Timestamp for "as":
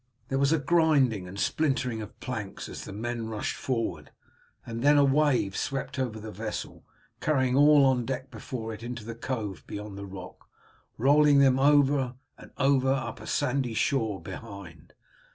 2.67-2.85